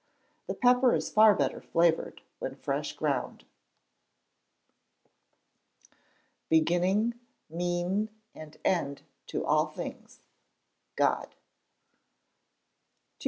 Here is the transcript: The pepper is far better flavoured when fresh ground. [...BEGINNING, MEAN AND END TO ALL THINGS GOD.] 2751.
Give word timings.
The 0.47 0.55
pepper 0.55 0.95
is 0.95 1.11
far 1.11 1.35
better 1.35 1.61
flavoured 1.61 2.21
when 2.39 2.55
fresh 2.55 2.93
ground. 2.93 3.45
[...BEGINNING, 6.49 7.13
MEAN 7.51 8.09
AND 8.33 8.57
END 8.65 9.03
TO 9.27 9.45
ALL 9.45 9.67
THINGS 9.67 10.21
GOD.] 10.95 11.29
2751. 11.29 11.43